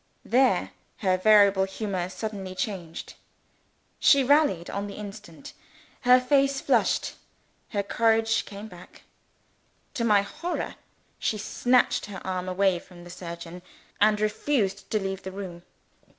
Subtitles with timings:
[0.25, 0.71] There,
[1.01, 3.13] her variable humour suddenly changed.
[3.99, 5.53] She rallied on the instant.
[6.01, 7.13] Her face flushed;
[7.69, 9.03] her courage came back.
[9.93, 10.73] To my horror,
[11.19, 13.61] she snatched her arm away from the surgeon,
[14.01, 15.61] and refused to leave the room.